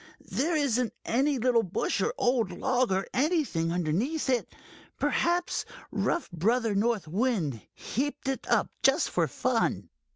There 0.31 0.55
isn't 0.55 0.95
any 1.05 1.37
little 1.37 1.61
bush 1.61 2.01
or 2.01 2.11
old 2.17 2.49
log 2.51 2.91
or 2.91 3.05
anything 3.13 3.71
underneath 3.71 4.31
it. 4.31 4.51
Perhaps 4.97 5.63
rough 5.91 6.27
Brother 6.31 6.73
North 6.73 7.07
Wind 7.07 7.61
heaped 7.71 8.27
it 8.27 8.47
up, 8.49 8.71
just 8.81 9.11
for 9.11 9.27
fun." 9.27 9.91